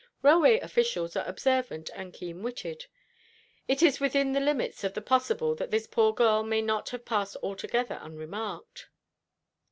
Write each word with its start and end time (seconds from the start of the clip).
Railway 0.23 0.59
officials 0.61 1.15
are 1.15 1.27
observant 1.27 1.91
and 1.95 2.11
keen 2.11 2.41
witted. 2.41 2.87
It 3.67 3.83
is 3.83 3.99
within 3.99 4.31
the 4.31 4.39
limits 4.39 4.83
of 4.83 4.95
the 4.95 5.01
possible 5.03 5.53
that 5.53 5.69
this 5.69 5.85
poor 5.85 6.11
girl 6.11 6.41
may 6.41 6.63
not 6.63 6.89
have 6.89 7.05
passed 7.05 7.37
altogether 7.43 7.99
unremarked." 8.01 8.87